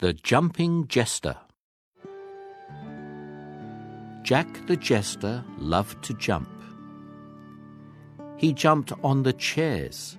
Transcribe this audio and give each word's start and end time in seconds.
The 0.00 0.14
Jumping 0.14 0.88
Jester 0.88 1.36
Jack 4.22 4.66
the 4.66 4.74
Jester 4.74 5.44
loved 5.58 6.02
to 6.04 6.14
jump. 6.14 6.48
He 8.38 8.54
jumped 8.54 8.94
on 9.04 9.24
the 9.24 9.34
chairs. 9.34 10.16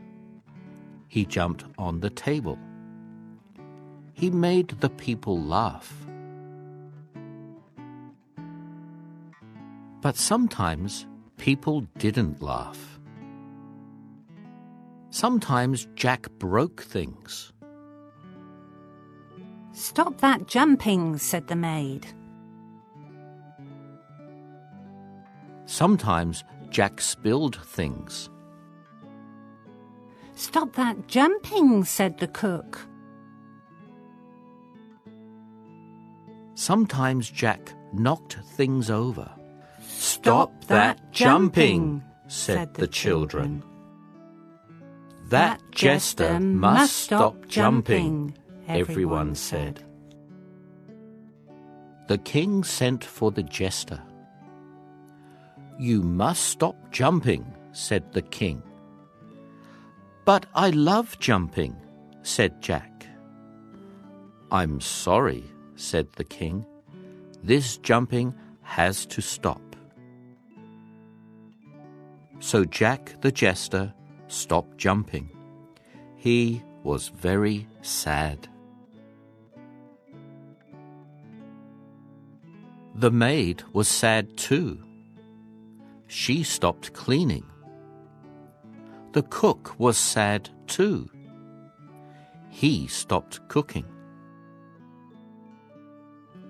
He 1.07 1.25
jumped 1.25 1.63
on 1.79 1.99
the 1.99 2.11
table. 2.11 2.59
He 4.13 4.29
made 4.29 4.67
the 4.81 4.91
people 4.91 5.41
laugh. 5.41 5.91
But 10.01 10.15
sometimes 10.15 11.07
people 11.37 11.87
didn't 11.97 12.39
laugh. 12.39 12.99
Sometimes 15.09 15.87
Jack 15.95 16.29
broke 16.37 16.83
things. 16.83 17.51
Stop 19.73 20.17
that 20.19 20.47
jumping, 20.47 21.17
said 21.17 21.47
the 21.47 21.55
maid. 21.55 22.07
Sometimes 25.65 26.43
Jack 26.69 26.99
spilled 26.99 27.55
things. 27.55 28.29
Stop 30.35 30.73
that 30.73 31.07
jumping, 31.07 31.83
said 31.85 32.17
the 32.17 32.27
cook. 32.27 32.79
Sometimes 36.55 37.29
Jack 37.29 37.73
knocked 37.93 38.37
things 38.55 38.89
over. 38.89 39.29
Stop 39.81 40.65
that 40.65 41.11
jumping, 41.11 42.03
said 42.27 42.73
the 42.73 42.87
children. 42.87 43.63
That 45.29 45.61
jester 45.71 46.39
must 46.39 46.95
stop 46.97 47.47
jumping, 47.47 48.37
everyone 48.67 49.35
said. 49.35 49.83
The 52.07 52.17
king 52.17 52.63
sent 52.63 53.03
for 53.03 53.31
the 53.31 53.43
jester. 53.43 54.01
You 55.79 56.01
must 56.01 56.43
stop 56.43 56.75
jumping, 56.91 57.45
said 57.71 58.11
the 58.13 58.21
king. 58.21 58.61
But 60.25 60.45
I 60.53 60.69
love 60.69 61.17
jumping, 61.19 61.75
said 62.21 62.61
Jack. 62.61 63.07
I'm 64.51 64.81
sorry, 64.81 65.43
said 65.75 66.11
the 66.13 66.23
king. 66.23 66.65
This 67.43 67.77
jumping 67.77 68.33
has 68.61 69.05
to 69.07 69.21
stop. 69.21 69.61
So 72.39 72.65
Jack 72.65 73.15
the 73.21 73.31
jester 73.31 73.93
stopped 74.27 74.77
jumping. 74.77 75.29
He 76.17 76.61
was 76.83 77.07
very 77.07 77.67
sad. 77.81 78.47
The 83.01 83.09
maid 83.09 83.63
was 83.73 83.87
sad 83.87 84.37
too. 84.37 84.77
She 86.05 86.43
stopped 86.43 86.93
cleaning. 86.93 87.47
The 89.13 89.23
cook 89.23 89.73
was 89.79 89.97
sad 89.97 90.51
too. 90.67 91.09
He 92.51 92.85
stopped 92.85 93.39
cooking. 93.47 93.87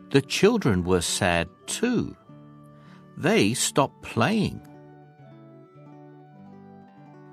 The 0.09 0.21
children 0.21 0.83
were 0.83 0.99
sad 0.99 1.47
too. 1.67 2.17
They 3.15 3.53
stopped 3.53 4.01
playing. 4.01 4.59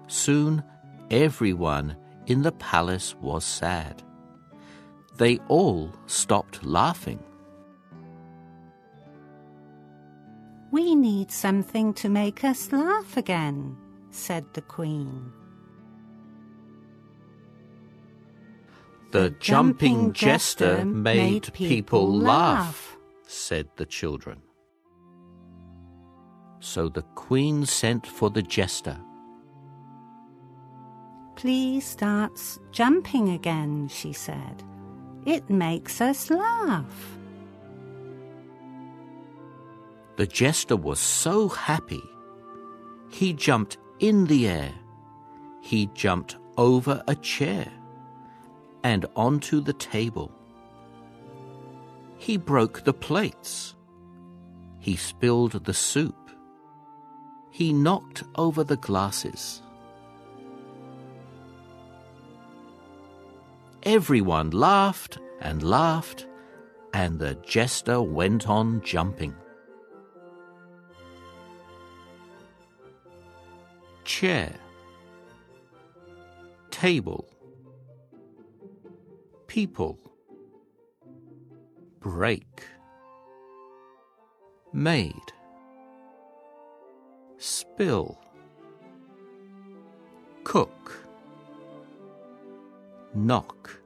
Soon 0.06 0.62
everyone 1.10 1.96
in 2.28 2.42
the 2.42 2.52
palace 2.52 3.16
was 3.20 3.44
sad. 3.44 4.00
They 5.16 5.40
all 5.48 5.92
stopped 6.06 6.64
laughing. 6.64 7.18
We 10.70 10.94
need 10.94 11.30
something 11.30 11.94
to 11.94 12.08
make 12.08 12.44
us 12.44 12.72
laugh 12.72 13.16
again, 13.16 13.76
said 14.10 14.44
the 14.52 14.62
Queen. 14.62 15.32
The 19.10 19.30
jumping 19.40 20.12
jester 20.12 20.84
made 20.84 21.50
people 21.54 22.12
laugh, 22.12 22.98
said 23.26 23.68
the 23.76 23.86
children. 23.86 24.42
So 26.60 26.90
the 26.90 27.02
Queen 27.14 27.64
sent 27.64 28.06
for 28.06 28.28
the 28.28 28.42
jester. 28.42 28.98
Please 31.36 31.86
start 31.86 32.38
jumping 32.72 33.30
again, 33.30 33.88
she 33.88 34.12
said. 34.12 34.62
It 35.24 35.48
makes 35.48 36.00
us 36.00 36.30
laugh. 36.30 37.17
The 40.18 40.26
jester 40.26 40.74
was 40.74 40.98
so 40.98 41.48
happy. 41.48 42.02
He 43.08 43.32
jumped 43.32 43.78
in 44.00 44.26
the 44.26 44.48
air. 44.48 44.74
He 45.60 45.86
jumped 45.94 46.36
over 46.56 47.04
a 47.06 47.14
chair 47.14 47.70
and 48.82 49.06
onto 49.14 49.60
the 49.60 49.74
table. 49.74 50.32
He 52.16 52.36
broke 52.36 52.82
the 52.82 52.92
plates. 52.92 53.76
He 54.80 54.96
spilled 54.96 55.52
the 55.64 55.72
soup. 55.72 56.32
He 57.50 57.72
knocked 57.72 58.24
over 58.34 58.64
the 58.64 58.76
glasses. 58.78 59.62
Everyone 63.84 64.50
laughed 64.50 65.18
and 65.40 65.62
laughed, 65.62 66.26
and 66.92 67.20
the 67.20 67.36
jester 67.36 68.02
went 68.02 68.48
on 68.48 68.80
jumping. 68.80 69.36
Chair, 74.08 74.54
table, 76.70 77.28
people, 79.46 79.98
break, 82.00 82.64
made, 84.72 85.30
spill, 87.36 88.18
cook, 90.42 91.06
knock, 93.14 93.78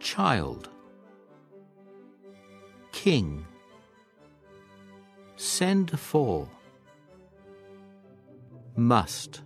child, 0.00 0.68
king, 2.90 3.46
send 5.36 5.96
for 5.96 6.48
must, 8.78 9.42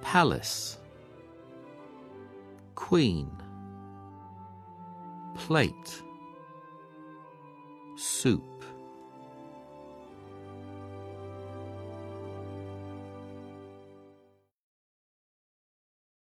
palace, 0.00 0.76
queen, 2.74 3.30
plate, 5.36 6.02
soup. 7.94 8.49